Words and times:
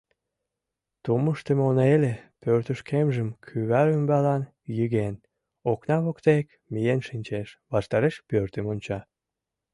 Тумыштымо 1.03 1.67
неле 1.77 2.13
портышкемжым 2.41 3.29
кӱвар 3.45 3.87
ӱмбалан 3.95 4.43
йыген, 4.77 5.15
окна 5.71 5.97
воктек 6.05 6.45
миен 6.71 7.01
шинчеш, 7.07 7.47
ваштареш 7.73 8.15
пӧртым 8.29 8.65
онча. 8.71 8.99